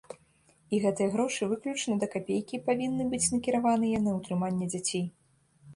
І 0.75 0.79
гэтыя 0.85 1.09
грошы 1.15 1.47
выключна 1.51 1.97
да 2.05 2.11
капейкі 2.15 2.61
павінны 2.71 3.03
быць 3.13 3.23
накіраваныя 3.35 3.97
на 4.09 4.19
ўтрыманне 4.19 4.65
дзяцей. 4.75 5.11